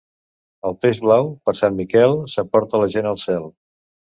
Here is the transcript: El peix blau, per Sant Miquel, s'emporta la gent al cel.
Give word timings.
El 0.69 0.73
peix 0.85 1.01
blau, 1.07 1.29
per 1.49 1.53
Sant 1.61 1.77
Miquel, 1.81 2.17
s'emporta 2.37 2.83
la 2.85 2.91
gent 2.97 3.11
al 3.11 3.25
cel. 3.29 3.47